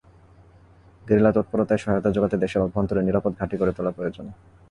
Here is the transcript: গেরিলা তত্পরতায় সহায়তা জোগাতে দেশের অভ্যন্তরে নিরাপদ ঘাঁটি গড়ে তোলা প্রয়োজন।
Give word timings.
গেরিলা 1.07 1.31
তত্পরতায় 1.35 1.81
সহায়তা 1.83 2.09
জোগাতে 2.15 2.37
দেশের 2.43 2.63
অভ্যন্তরে 2.65 3.01
নিরাপদ 3.07 3.31
ঘাঁটি 3.39 3.55
গড়ে 3.61 3.73
তোলা 3.77 3.91
প্রয়োজন। 3.97 4.25